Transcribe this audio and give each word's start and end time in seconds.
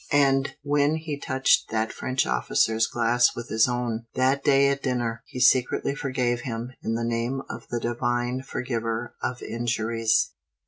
And 0.13 0.55
when 0.63 0.95
he 0.95 1.19
touched 1.19 1.69
that 1.69 1.93
French 1.93 2.25
officer's 2.25 2.87
glass 2.87 3.35
with 3.35 3.49
his 3.49 3.67
own, 3.67 4.07
that 4.15 4.43
day 4.43 4.67
at 4.69 4.81
dinner, 4.81 5.21
he 5.27 5.39
secretly 5.39 5.93
forgave 5.93 6.39
him 6.41 6.73
in 6.81 6.95
the 6.95 7.03
name 7.05 7.43
of 7.51 7.67
the 7.67 7.79
Divine 7.79 8.41
Forgiver 8.41 9.13
of 9.21 9.43
Injuries. 9.43 10.31